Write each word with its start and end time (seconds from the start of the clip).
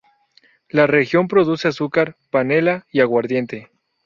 La 0.69 0.87
región 0.87 1.27
produce 1.27 1.67
azúcar, 1.67 2.15
panela 2.31 2.87
y 2.91 3.01
aguardiente. 3.01 3.69